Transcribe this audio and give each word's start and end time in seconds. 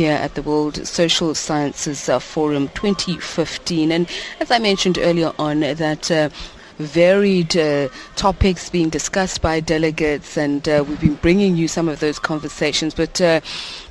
here 0.00 0.12
at 0.12 0.34
the 0.34 0.40
World 0.40 0.86
Social 0.86 1.34
Sciences 1.34 2.08
uh, 2.08 2.18
Forum 2.18 2.68
2015. 2.68 3.92
And 3.92 4.08
as 4.40 4.50
I 4.50 4.58
mentioned 4.58 4.96
earlier 4.96 5.30
on, 5.38 5.60
that 5.60 6.10
uh, 6.10 6.30
varied 6.78 7.54
uh, 7.54 7.90
topics 8.16 8.70
being 8.70 8.88
discussed 8.88 9.42
by 9.42 9.60
delegates, 9.60 10.38
and 10.38 10.66
uh, 10.66 10.82
we've 10.88 11.02
been 11.02 11.16
bringing 11.16 11.54
you 11.54 11.68
some 11.68 11.86
of 11.86 12.00
those 12.00 12.18
conversations. 12.18 12.94
But 12.94 13.20
uh, 13.20 13.42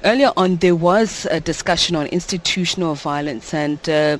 earlier 0.04 0.32
on, 0.36 0.56
there 0.56 0.76
was 0.76 1.28
a 1.30 1.40
discussion 1.40 1.96
on 1.96 2.08
institutional 2.08 2.96
violence, 2.96 3.54
and 3.54 3.88
uh, 3.88 4.18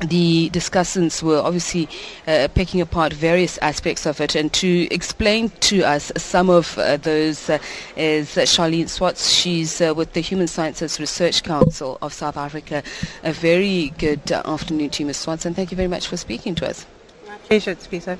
the 0.00 0.50
discussants 0.50 1.22
were 1.22 1.38
obviously 1.38 1.88
uh, 2.26 2.48
picking 2.54 2.80
apart 2.80 3.12
various 3.12 3.58
aspects 3.58 4.06
of 4.06 4.20
it 4.20 4.34
and 4.34 4.52
to 4.52 4.86
explain 4.92 5.50
to 5.60 5.82
us 5.82 6.12
some 6.16 6.48
of 6.50 6.78
uh, 6.78 6.96
those 6.98 7.50
uh, 7.50 7.58
is 7.96 8.28
Sharlene 8.28 8.88
Swartz. 8.88 9.30
She's 9.30 9.80
uh, 9.80 9.94
with 9.94 10.12
the 10.12 10.20
Human 10.20 10.46
Sciences 10.46 11.00
Research 11.00 11.42
Council 11.42 11.98
of 12.00 12.12
South 12.12 12.36
Africa. 12.36 12.82
A 13.24 13.32
very 13.32 13.92
good 13.98 14.30
afternoon 14.30 14.90
to 14.90 15.02
you, 15.02 15.06
Ms. 15.06 15.16
Swartz, 15.18 15.44
and 15.44 15.56
thank 15.56 15.70
you 15.70 15.76
very 15.76 15.88
much 15.88 16.06
for 16.06 16.16
speaking 16.16 16.54
to 16.56 16.68
us. 16.68 16.86
My 17.26 17.36
pleasure 17.38 17.74
to 17.74 17.90
be 17.90 18.00
so. 18.00 18.16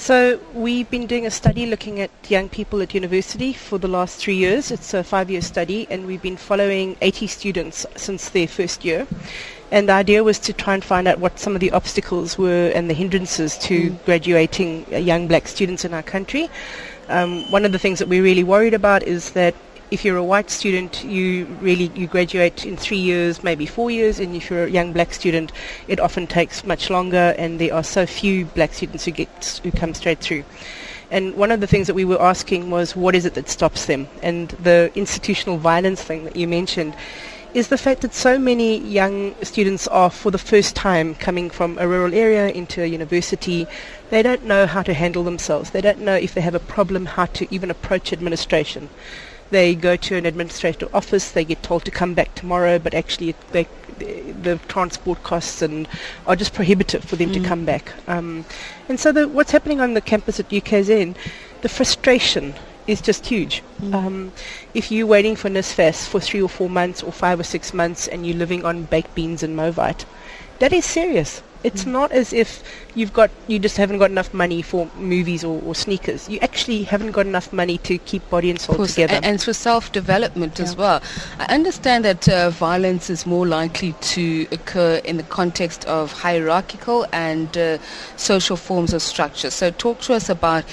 So 0.00 0.40
we've 0.54 0.90
been 0.90 1.06
doing 1.06 1.26
a 1.26 1.30
study 1.30 1.66
looking 1.66 2.00
at 2.00 2.10
young 2.30 2.48
people 2.48 2.80
at 2.80 2.94
university 2.94 3.52
for 3.52 3.76
the 3.76 3.86
last 3.86 4.16
three 4.16 4.36
years. 4.36 4.70
It's 4.70 4.94
a 4.94 5.04
five-year 5.04 5.42
study, 5.42 5.86
and 5.90 6.06
we've 6.06 6.22
been 6.22 6.38
following 6.38 6.96
80 7.02 7.26
students 7.26 7.84
since 7.96 8.30
their 8.30 8.48
first 8.48 8.82
year. 8.82 9.06
And 9.70 9.88
the 9.88 9.92
idea 9.92 10.24
was 10.24 10.38
to 10.40 10.52
try 10.52 10.74
and 10.74 10.84
find 10.84 11.06
out 11.06 11.20
what 11.20 11.38
some 11.38 11.54
of 11.54 11.60
the 11.60 11.70
obstacles 11.70 12.36
were 12.36 12.72
and 12.74 12.90
the 12.90 12.94
hindrances 12.94 13.56
to 13.58 13.90
mm. 13.90 14.04
graduating 14.04 14.86
young 14.90 15.28
black 15.28 15.46
students 15.46 15.84
in 15.84 15.94
our 15.94 16.02
country. 16.02 16.50
Um, 17.08 17.50
one 17.50 17.64
of 17.64 17.72
the 17.72 17.78
things 17.78 17.98
that 18.00 18.08
we're 18.08 18.22
really 18.22 18.44
worried 18.44 18.74
about 18.74 19.02
is 19.02 19.30
that 19.32 19.54
if 19.90 20.04
you're 20.04 20.16
a 20.16 20.24
white 20.24 20.50
student, 20.50 21.04
you 21.04 21.46
really 21.60 21.90
you 21.94 22.06
graduate 22.06 22.64
in 22.64 22.76
three 22.76 22.98
years, 22.98 23.42
maybe 23.42 23.66
four 23.66 23.90
years, 23.90 24.20
and 24.20 24.36
if 24.36 24.48
you're 24.48 24.64
a 24.64 24.70
young 24.70 24.92
black 24.92 25.12
student, 25.12 25.50
it 25.88 25.98
often 25.98 26.26
takes 26.26 26.64
much 26.64 26.90
longer, 26.90 27.34
and 27.36 27.60
there 27.60 27.74
are 27.74 27.82
so 27.82 28.06
few 28.06 28.44
black 28.44 28.72
students 28.72 29.04
who 29.04 29.10
get 29.10 29.60
who 29.64 29.72
come 29.72 29.92
straight 29.94 30.20
through. 30.20 30.44
And 31.10 31.34
one 31.34 31.50
of 31.50 31.60
the 31.60 31.66
things 31.66 31.88
that 31.88 31.94
we 31.94 32.04
were 32.04 32.22
asking 32.22 32.70
was, 32.70 32.94
what 32.94 33.16
is 33.16 33.24
it 33.24 33.34
that 33.34 33.48
stops 33.48 33.86
them? 33.86 34.06
And 34.22 34.50
the 34.50 34.92
institutional 34.94 35.58
violence 35.58 36.00
thing 36.00 36.24
that 36.24 36.36
you 36.36 36.46
mentioned 36.46 36.94
is 37.54 37.68
the 37.68 37.78
fact 37.78 38.02
that 38.02 38.14
so 38.14 38.38
many 38.38 38.78
young 38.78 39.34
students 39.42 39.88
are 39.88 40.10
for 40.10 40.30
the 40.30 40.38
first 40.38 40.76
time 40.76 41.14
coming 41.14 41.50
from 41.50 41.78
a 41.78 41.88
rural 41.88 42.14
area 42.14 42.48
into 42.50 42.82
a 42.82 42.86
university. 42.86 43.66
They 44.10 44.22
don't 44.22 44.44
know 44.44 44.66
how 44.66 44.82
to 44.82 44.94
handle 44.94 45.24
themselves. 45.24 45.70
They 45.70 45.80
don't 45.80 46.00
know 46.00 46.14
if 46.14 46.34
they 46.34 46.40
have 46.40 46.54
a 46.54 46.60
problem 46.60 47.06
how 47.06 47.26
to 47.26 47.52
even 47.52 47.70
approach 47.70 48.12
administration. 48.12 48.88
They 49.50 49.74
go 49.74 49.96
to 49.96 50.16
an 50.16 50.26
administrative 50.26 50.94
office, 50.94 51.32
they 51.32 51.44
get 51.44 51.62
told 51.62 51.84
to 51.84 51.90
come 51.90 52.14
back 52.14 52.34
tomorrow, 52.36 52.78
but 52.78 52.94
actually 52.94 53.34
they, 53.50 53.66
the 53.98 54.60
transport 54.68 55.24
costs 55.24 55.60
and 55.60 55.88
are 56.26 56.36
just 56.36 56.54
prohibitive 56.54 57.02
for 57.02 57.16
them 57.16 57.30
mm. 57.30 57.34
to 57.34 57.40
come 57.40 57.64
back. 57.64 57.92
Um, 58.06 58.44
and 58.88 59.00
so 59.00 59.10
the, 59.10 59.26
what's 59.26 59.50
happening 59.50 59.80
on 59.80 59.94
the 59.94 60.00
campus 60.00 60.38
at 60.38 60.48
UKZN, 60.50 61.16
the 61.62 61.68
frustration 61.68 62.54
is 62.90 63.00
just 63.00 63.26
huge. 63.26 63.62
Mm. 63.80 63.94
Um, 63.94 64.32
if 64.74 64.90
you're 64.90 65.06
waiting 65.06 65.36
for 65.36 65.48
NSFAS 65.48 66.06
for 66.06 66.20
three 66.20 66.42
or 66.42 66.48
four 66.48 66.68
months 66.68 67.02
or 67.02 67.12
five 67.12 67.40
or 67.40 67.44
six 67.44 67.72
months 67.72 68.08
and 68.08 68.26
you're 68.26 68.36
living 68.36 68.64
on 68.64 68.84
baked 68.84 69.14
beans 69.14 69.42
and 69.42 69.56
Morvite, 69.56 70.04
that 70.58 70.72
is 70.72 70.84
serious. 70.84 71.42
It's 71.62 71.84
mm. 71.84 71.92
not 71.92 72.10
as 72.12 72.32
if 72.32 72.62
you've 72.94 73.12
got 73.12 73.30
you 73.46 73.58
just 73.58 73.76
haven't 73.76 73.98
got 73.98 74.10
enough 74.10 74.32
money 74.32 74.62
for 74.62 74.88
movies 74.96 75.44
or, 75.44 75.60
or 75.62 75.74
sneakers. 75.74 76.28
You 76.28 76.38
actually 76.40 76.84
haven't 76.84 77.12
got 77.12 77.26
enough 77.26 77.52
money 77.52 77.76
to 77.78 77.98
keep 77.98 78.28
body 78.30 78.50
and 78.50 78.58
soul 78.58 78.76
course, 78.76 78.94
together. 78.94 79.16
And, 79.16 79.26
and 79.26 79.42
for 79.42 79.52
self-development 79.52 80.58
yeah. 80.58 80.64
as 80.64 80.76
well. 80.76 81.02
I 81.38 81.54
understand 81.54 82.04
that 82.06 82.28
uh, 82.28 82.50
violence 82.50 83.10
is 83.10 83.26
more 83.26 83.46
likely 83.46 83.92
to 83.92 84.46
occur 84.52 85.02
in 85.04 85.18
the 85.18 85.22
context 85.24 85.84
of 85.84 86.12
hierarchical 86.12 87.06
and 87.12 87.56
uh, 87.58 87.78
social 88.16 88.56
forms 88.56 88.94
of 88.94 89.02
structure. 89.02 89.50
So 89.50 89.70
talk 89.70 90.00
to 90.02 90.14
us 90.14 90.30
about 90.30 90.64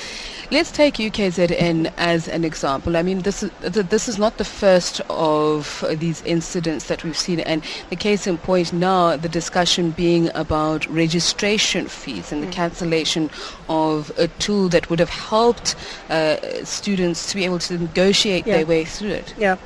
Let's 0.49 0.71
take 0.71 0.93
UKZN 0.93 1.91
as 1.97 2.29
an 2.29 2.45
example. 2.45 2.95
I 2.95 3.01
mean, 3.03 3.19
this 3.23 3.43
is 3.43 3.51
this 3.59 4.07
is 4.07 4.17
not 4.17 4.37
the 4.37 4.45
first 4.45 5.01
of 5.09 5.83
these 5.99 6.21
incidents 6.21 6.85
that 6.85 7.03
we've 7.03 7.17
seen, 7.17 7.41
and 7.41 7.61
the 7.89 7.97
case 7.97 8.27
in 8.27 8.37
point 8.37 8.71
now, 8.71 9.17
the 9.17 9.27
discussion 9.27 9.91
being 9.91 10.29
about 10.35 10.87
registration 10.87 11.89
fees 11.89 12.31
and 12.31 12.43
the 12.43 12.47
mm. 12.47 12.53
cancellation 12.53 13.29
of 13.67 14.09
a 14.17 14.29
tool 14.39 14.69
that 14.69 14.89
would 14.89 14.99
have 14.99 15.09
helped 15.09 15.75
uh, 16.09 16.37
students 16.63 17.29
to 17.29 17.35
be 17.35 17.43
able 17.43 17.59
to 17.59 17.77
negotiate 17.77 18.47
yeah. 18.47 18.55
their 18.55 18.65
way 18.65 18.85
through 18.85 19.09
it. 19.09 19.33
Yeah, 19.37 19.57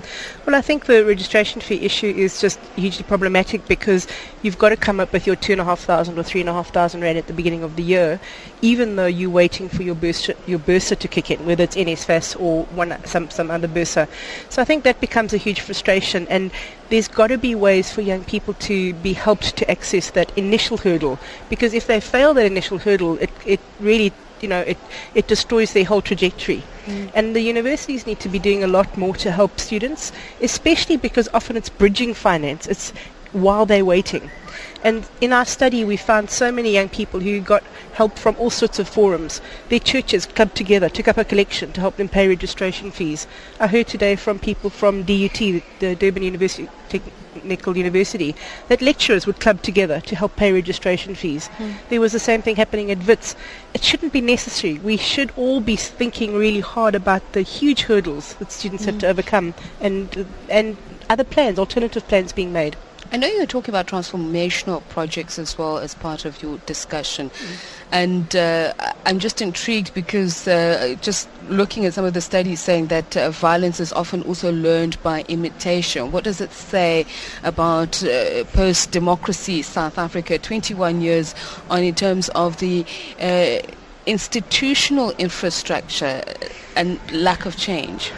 well, 0.48 0.56
I 0.56 0.62
think 0.62 0.88
the 0.88 1.06
registration 1.06 1.62
fee 1.62 1.86
issue 1.86 2.08
is 2.08 2.42
just 2.42 2.60
hugely 2.76 3.04
problematic 3.04 3.68
because 3.68 4.08
you've 4.42 4.58
got 4.58 4.70
to 4.70 4.78
come 4.78 5.00
up 5.00 5.14
with 5.14 5.28
your 5.28 5.36
two 5.36 5.52
and 5.52 5.62
a 5.62 5.64
half 5.64 5.82
thousand 5.82 6.18
or 6.18 6.24
three 6.24 6.42
and 6.42 6.50
a 6.50 6.54
half 6.54 6.74
thousand 6.74 7.02
rand 7.02 7.20
at 7.20 7.28
the 7.28 7.34
beginning 7.34 7.62
of 7.62 7.76
the 7.76 7.84
year, 7.84 8.20
even 8.64 8.96
though 8.96 9.06
you're 9.06 9.30
waiting 9.30 9.70
for 9.70 9.84
your 9.84 9.94
bursa, 9.94 10.36
your 10.48 10.58
bursa 10.72 10.98
to 10.98 11.08
kick 11.08 11.30
in, 11.32 11.46
whether 11.46 11.64
it's 11.64 11.76
NSFAS 11.76 12.40
or 12.40 12.64
one, 12.76 12.96
some, 13.06 13.30
some 13.30 13.52
other 13.52 13.68
bursa. 13.68 14.08
So 14.50 14.62
I 14.62 14.66
think 14.66 14.84
that 14.84 15.02
becomes 15.02 15.34
a 15.34 15.38
huge 15.38 15.62
frustration, 15.62 16.28
and 16.30 16.52
there's 16.90 17.08
got 17.08 17.28
to 17.28 17.38
be 17.38 17.56
ways 17.56 17.92
for 17.92 18.02
young 18.02 18.24
people 18.24 18.54
to 18.70 18.94
be 18.96 19.14
helped 19.14 19.56
to 19.58 19.70
access 19.70 20.12
that 20.12 20.36
initial 20.38 20.78
hurdle, 20.78 21.20
because 21.50 21.74
if 21.74 21.88
they 21.88 22.00
fail 22.00 22.34
that 22.36 22.46
initial 22.46 22.78
hurdle, 22.78 23.18
it, 23.18 23.32
it 23.46 23.60
really 23.80 24.14
you 24.42 24.48
know, 24.48 24.62
it, 24.62 24.78
it 25.14 25.28
destroys 25.28 25.74
their 25.74 25.86
whole 25.86 26.02
trajectory. 26.02 26.64
Mm. 26.86 27.12
And 27.14 27.36
the 27.36 27.42
universities 27.42 28.08
need 28.08 28.20
to 28.22 28.30
be 28.30 28.40
doing 28.40 28.64
a 28.64 28.68
lot 28.68 28.98
more 28.98 29.16
to 29.18 29.32
help 29.32 29.60
students, 29.60 30.12
especially 30.42 30.98
because 30.98 31.30
often 31.32 31.56
it's 31.56 31.70
bridging 31.70 32.16
finance. 32.16 32.66
It's 32.66 32.92
while 33.34 33.66
they're 33.66 33.86
waiting. 33.86 34.30
And 34.84 35.08
in 35.22 35.32
our 35.32 35.46
study, 35.46 35.84
we 35.84 35.96
found 35.96 36.30
so 36.30 36.52
many 36.52 36.72
young 36.72 36.90
people 36.90 37.20
who 37.20 37.40
got 37.40 37.64
help 37.94 38.18
from 38.18 38.36
all 38.38 38.50
sorts 38.50 38.80
of 38.80 38.90
forums. 38.90 39.40
Their 39.70 39.80
churches 39.80 40.26
clubbed 40.26 40.56
together, 40.56 40.90
took 40.90 41.08
up 41.08 41.18
a 41.18 41.24
collection 41.24 41.72
to 41.74 41.82
help 41.82 41.98
them 41.98 42.10
pay 42.10 42.28
registration 42.28 42.90
fees. 42.90 43.28
I 43.60 43.68
heard 43.68 43.88
today 43.88 44.16
from 44.16 44.40
people 44.40 44.70
from 44.70 45.04
DUT, 45.04 45.38
the 45.80 45.96
Durban 45.96 46.24
University, 46.24 46.68
Technical 46.90 47.78
University, 47.78 48.36
that 48.70 48.82
lecturers 48.82 49.28
would 49.28 49.40
club 49.40 49.62
together 49.62 50.02
to 50.02 50.16
help 50.16 50.36
pay 50.36 50.52
registration 50.52 51.14
fees. 51.14 51.50
Mm. 51.60 51.76
There 51.90 52.02
was 52.02 52.12
the 52.12 52.20
same 52.20 52.42
thing 52.42 52.56
happening 52.56 52.90
at 52.90 53.06
WITS. 53.06 53.36
It 53.74 53.84
shouldn't 53.84 54.14
be 54.14 54.22
necessary. 54.22 54.80
We 54.80 54.98
should 54.98 55.32
all 55.38 55.62
be 55.62 55.76
thinking 55.76 56.34
really 56.34 56.60
hard 56.60 56.96
about 56.96 57.34
the 57.34 57.44
huge 57.44 57.84
hurdles 57.84 58.34
that 58.36 58.52
students 58.52 58.84
mm. 58.84 58.88
have 58.88 59.00
to 59.00 59.06
hmm. 59.06 59.12
overcome 59.12 59.54
and, 59.80 60.26
and 60.50 60.78
other 61.10 61.24
plans, 61.24 61.60
alternative 61.60 62.08
plans 62.08 62.34
being 62.34 62.52
made. 62.52 62.76
I 63.14 63.18
know 63.18 63.28
you're 63.28 63.46
talking 63.46 63.74
about 63.74 63.88
transformational 63.88 64.88
projects 64.88 65.38
as 65.38 65.58
well 65.58 65.80
as 65.80 65.94
part 65.94 66.24
of 66.24 66.42
your 66.42 66.60
discussion. 66.60 67.30
Mm. 67.30 67.58
And 67.92 68.36
uh, 68.38 68.74
I'm 69.06 69.20
just 69.20 69.42
intrigued 69.42 69.94
because 69.94 70.48
uh, 70.48 70.96
just 71.02 71.28
looking 71.50 71.86
at 71.86 71.94
some 71.94 72.06
of 72.06 72.14
the 72.14 72.22
studies 72.22 72.62
saying 72.62 72.88
that 72.88 73.18
uh, 73.18 73.30
violence 73.32 73.82
is 73.82 73.92
often 73.92 74.22
also 74.22 74.54
learned 74.54 75.02
by 75.04 75.24
imitation. 75.28 76.14
What 76.14 76.24
does 76.24 76.40
it 76.40 76.54
say 76.54 77.06
about 77.44 78.02
uh, 78.02 78.46
post 78.54 78.92
democracy 78.92 79.62
South 79.62 79.98
Africa 79.98 80.40
21 80.40 81.02
years 81.02 81.36
on 81.70 81.84
in 81.84 81.96
terms 81.96 82.30
of 82.30 82.60
the 82.60 82.86
uh, 83.20 83.60
institutional 84.06 85.12
infrastructure 85.18 86.24
and 86.78 86.98
lack 87.12 87.46
of 87.46 87.58
change? 87.58 88.14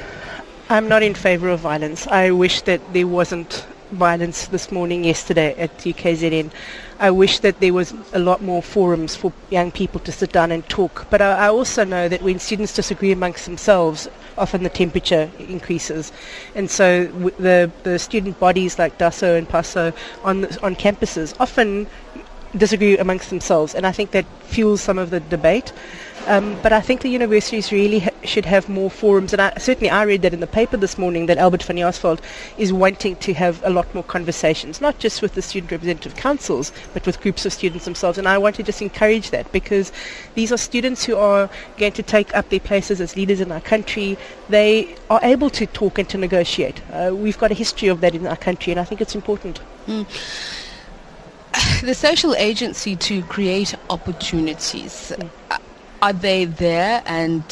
I'm 0.70 0.88
not 0.88 1.02
in 1.02 1.16
favor 1.16 1.50
of 1.50 1.62
violence. 1.62 2.06
I 2.06 2.30
wish 2.30 2.62
that 2.62 2.94
there 2.94 3.08
wasn't 3.08 3.66
violence 3.94 4.48
this 4.48 4.72
morning, 4.72 5.04
yesterday 5.04 5.56
at 5.58 5.78
UKZN. 5.80 6.52
I 7.00 7.12
wish 7.12 7.40
that 7.40 7.60
there 7.60 7.74
was 7.74 7.94
a 8.14 8.20
lot 8.20 8.42
more 8.42 8.62
forums 8.62 9.16
for 9.16 9.34
young 9.50 9.72
people 9.72 10.00
to 10.02 10.12
sit 10.12 10.32
down 10.32 10.52
and 10.52 10.68
talk. 10.70 11.08
But 11.10 11.22
I, 11.22 11.46
I 11.46 11.50
also 11.50 11.84
know 11.84 12.08
that 12.10 12.22
when 12.22 12.40
students 12.40 12.74
disagree 12.74 13.12
amongst 13.12 13.46
themselves, 13.46 14.08
often 14.38 14.64
the 14.64 14.70
temperature 14.70 15.30
increases. 15.40 16.12
And 16.56 16.70
so 16.70 17.08
w- 17.08 17.36
the, 17.38 17.72
the 17.84 18.00
student 18.00 18.40
bodies 18.40 18.80
like 18.80 18.98
DASO 18.98 19.38
and 19.38 19.48
PASO 19.48 19.94
on, 20.24 20.42
the, 20.42 20.60
on 20.64 20.76
campuses 20.76 21.36
often 21.40 21.88
disagree 22.56 22.98
amongst 22.98 23.30
themselves. 23.30 23.76
And 23.76 23.86
I 23.86 23.92
think 23.92 24.12
that 24.12 24.26
fuels 24.44 24.82
some 24.82 24.98
of 24.98 25.10
the 25.10 25.20
debate. 25.20 25.74
Um, 26.28 26.58
but 26.62 26.72
I 26.72 26.82
think 26.82 27.02
the 27.02 27.10
universities 27.10 27.72
really 27.72 28.00
ha- 28.00 28.13
should 28.34 28.46
have 28.46 28.68
more 28.68 28.90
forums, 28.90 29.32
and 29.32 29.42
I, 29.42 29.54
certainly 29.60 29.92
I 29.92 30.04
read 30.04 30.24
that 30.24 30.34
in 30.34 30.40
the 30.40 30.48
paper 30.48 30.76
this 30.76 30.98
morning 30.98 31.28
that 31.28 31.38
Albert 31.38 31.62
van 31.64 31.78
Jaarsveld 31.78 32.20
is 32.58 32.74
wanting 32.74 33.16
to 33.18 33.34
have 33.36 33.62
a 33.64 33.70
lot 33.70 33.94
more 33.94 34.04
conversations, 34.04 34.82
not 34.82 34.98
just 34.98 35.22
with 35.22 35.36
the 35.36 35.42
student 35.44 35.72
representative 35.72 36.16
councils, 36.16 36.72
but 36.94 37.06
with 37.06 37.22
groups 37.22 37.46
of 37.46 37.54
students 37.54 37.86
themselves. 37.86 38.18
And 38.18 38.28
I 38.28 38.40
want 38.40 38.56
to 38.56 38.64
just 38.64 38.82
encourage 38.82 39.30
that 39.30 39.52
because 39.52 39.92
these 40.34 40.52
are 40.52 40.58
students 40.58 41.06
who 41.06 41.16
are 41.16 41.48
going 41.78 41.92
to 41.92 42.02
take 42.02 42.36
up 42.36 42.50
their 42.50 42.60
places 42.60 43.00
as 43.00 43.16
leaders 43.16 43.40
in 43.40 43.52
our 43.52 43.62
country. 43.62 44.18
They 44.50 44.96
are 45.12 45.20
able 45.22 45.52
to 45.52 45.68
talk 45.68 46.00
and 46.00 46.10
to 46.10 46.18
negotiate. 46.18 46.82
Uh, 46.92 47.12
we've 47.14 47.38
got 47.38 47.52
a 47.52 47.54
history 47.54 47.88
of 47.88 48.02
that 48.02 48.16
in 48.16 48.26
our 48.26 48.36
country, 48.36 48.72
and 48.74 48.80
I 48.80 48.84
think 48.84 49.00
it's 49.00 49.16
important. 49.16 49.62
Mm 49.88 50.08
the 51.82 51.94
social 51.94 52.34
agency 52.34 52.96
to 52.96 53.22
create 53.24 53.76
opportunities. 53.92 55.14
Mm 55.16 55.30
are 56.04 56.12
they 56.12 56.44
there? 56.44 57.02
And 57.06 57.46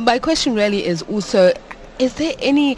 my 0.00 0.18
question 0.18 0.54
really 0.54 0.84
is 0.84 1.02
also, 1.02 1.52
is 1.98 2.14
there 2.14 2.34
any 2.38 2.76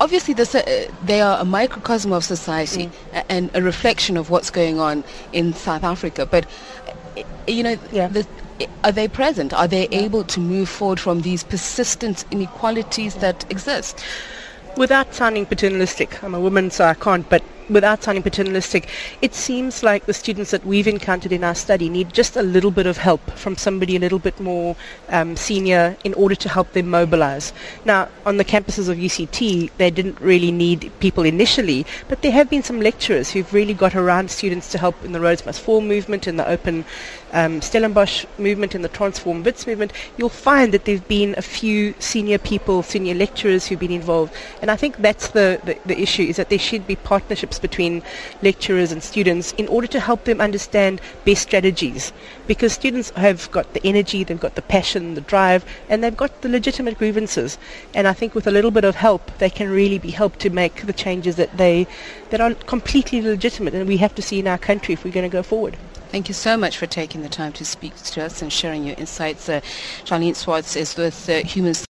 obviously 0.00 0.34
this, 0.34 0.54
uh, 0.54 0.90
they 1.04 1.20
are 1.20 1.38
a 1.40 1.44
microcosm 1.44 2.12
of 2.12 2.24
society 2.24 2.86
mm. 2.86 3.24
and 3.28 3.50
a 3.54 3.62
reflection 3.62 4.16
of 4.16 4.30
what's 4.30 4.50
going 4.50 4.80
on 4.80 5.04
in 5.32 5.52
South 5.52 5.84
Africa. 5.84 6.26
But, 6.26 6.46
you 7.46 7.62
know, 7.62 7.76
yeah. 7.92 8.08
the, 8.08 8.26
are 8.82 8.92
they 8.92 9.08
present? 9.08 9.52
Are 9.52 9.68
they 9.68 9.88
yeah. 9.88 10.00
able 10.00 10.24
to 10.24 10.40
move 10.40 10.68
forward 10.68 10.98
from 10.98 11.20
these 11.20 11.44
persistent 11.44 12.24
inequalities 12.30 13.16
that 13.16 13.50
exist? 13.50 14.02
Without 14.76 15.14
sounding 15.14 15.46
paternalistic, 15.46 16.22
I'm 16.22 16.34
a 16.34 16.40
woman 16.40 16.70
so 16.70 16.84
I 16.86 16.94
can't, 16.94 17.28
but 17.28 17.42
without 17.70 18.02
sounding 18.02 18.22
paternalistic, 18.22 18.88
it 19.22 19.34
seems 19.34 19.82
like 19.82 20.06
the 20.06 20.12
students 20.12 20.50
that 20.50 20.66
we've 20.66 20.88
encountered 20.88 21.32
in 21.32 21.44
our 21.44 21.54
study 21.54 21.88
need 21.88 22.12
just 22.12 22.36
a 22.36 22.42
little 22.42 22.70
bit 22.70 22.86
of 22.86 22.98
help 22.98 23.30
from 23.32 23.56
somebody 23.56 23.96
a 23.96 23.98
little 23.98 24.18
bit 24.18 24.38
more 24.40 24.76
um, 25.08 25.36
senior 25.36 25.96
in 26.04 26.12
order 26.14 26.34
to 26.34 26.48
help 26.48 26.72
them 26.72 26.88
mobilize. 26.88 27.52
Now, 27.84 28.08
on 28.26 28.36
the 28.36 28.44
campuses 28.44 28.88
of 28.88 28.98
UCT, 28.98 29.70
they 29.78 29.90
didn't 29.90 30.20
really 30.20 30.50
need 30.50 30.90
people 31.00 31.24
initially, 31.24 31.86
but 32.08 32.22
there 32.22 32.32
have 32.32 32.50
been 32.50 32.62
some 32.62 32.80
lecturers 32.80 33.30
who've 33.30 33.52
really 33.52 33.74
got 33.74 33.94
around 33.94 34.30
students 34.30 34.70
to 34.72 34.78
help 34.78 35.02
in 35.04 35.12
the 35.12 35.20
Rhodes 35.20 35.46
Must 35.46 35.60
Fall 35.60 35.80
movement, 35.80 36.26
in 36.26 36.36
the 36.36 36.48
Open 36.48 36.84
um, 37.32 37.60
Stellenbosch 37.60 38.26
movement, 38.38 38.74
and 38.74 38.84
the 38.84 38.88
Transform 38.88 39.42
Wits 39.42 39.66
movement. 39.66 39.92
You'll 40.16 40.28
find 40.28 40.72
that 40.72 40.84
there've 40.84 41.06
been 41.08 41.34
a 41.36 41.42
few 41.42 41.94
senior 41.98 42.38
people, 42.38 42.82
senior 42.82 43.14
lecturers 43.14 43.66
who've 43.66 43.78
been 43.78 43.90
involved, 43.90 44.34
and 44.60 44.70
I 44.70 44.76
think 44.76 44.96
that's 44.98 45.28
the, 45.28 45.60
the, 45.64 45.78
the 45.86 46.00
issue, 46.00 46.24
is 46.24 46.36
that 46.36 46.48
there 46.48 46.58
should 46.58 46.86
be 46.86 46.96
partnerships 46.96 47.58
between 47.58 48.02
lecturers 48.42 48.92
and 48.92 49.02
students 49.02 49.52
in 49.52 49.68
order 49.68 49.86
to 49.88 50.00
help 50.00 50.24
them 50.24 50.40
understand 50.40 51.00
best 51.24 51.42
strategies. 51.42 52.12
Because 52.46 52.72
students 52.72 53.10
have 53.10 53.50
got 53.50 53.72
the 53.74 53.86
energy, 53.86 54.24
they've 54.24 54.38
got 54.38 54.54
the 54.54 54.62
passion, 54.62 55.14
the 55.14 55.20
drive, 55.20 55.64
and 55.88 56.02
they've 56.02 56.16
got 56.16 56.42
the 56.42 56.48
legitimate 56.48 56.98
grievances. 56.98 57.58
And 57.94 58.08
I 58.08 58.12
think 58.12 58.34
with 58.34 58.46
a 58.46 58.50
little 58.50 58.70
bit 58.70 58.84
of 58.84 58.96
help, 58.96 59.38
they 59.38 59.50
can 59.50 59.70
really 59.70 59.98
be 59.98 60.10
helped 60.10 60.40
to 60.40 60.50
make 60.50 60.86
the 60.86 60.92
changes 60.92 61.36
that 61.36 61.56
they 61.56 61.86
that 62.30 62.40
are 62.40 62.54
completely 62.54 63.20
legitimate 63.20 63.74
and 63.74 63.88
we 63.88 63.96
have 63.98 64.14
to 64.14 64.22
see 64.22 64.38
in 64.38 64.46
our 64.46 64.58
country 64.58 64.94
if 64.94 65.04
we're 65.04 65.12
going 65.12 65.28
to 65.28 65.32
go 65.32 65.42
forward. 65.42 65.76
Thank 66.10 66.26
you 66.26 66.34
so 66.34 66.56
much 66.56 66.76
for 66.76 66.86
taking 66.88 67.22
the 67.22 67.28
time 67.28 67.52
to 67.52 67.64
speak 67.64 67.94
to 67.94 68.24
us 68.24 68.42
and 68.42 68.52
sharing 68.52 68.84
your 68.84 68.96
insights. 68.98 69.48
Uh, 69.48 69.60
Sharlene 70.04 70.34
Swartz 70.34 70.74
is 70.74 70.96
with 70.96 71.28
uh, 71.28 71.44
Human 71.44 71.72